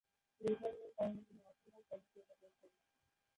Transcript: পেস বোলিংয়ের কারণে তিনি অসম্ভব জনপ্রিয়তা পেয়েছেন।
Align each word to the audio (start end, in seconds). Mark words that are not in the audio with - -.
পেস 0.41 0.55
বোলিংয়ের 0.61 0.93
কারণে 0.97 1.21
তিনি 1.27 1.41
অসম্ভব 1.45 1.81
জনপ্রিয়তা 1.89 2.33
পেয়েছেন। 2.39 2.71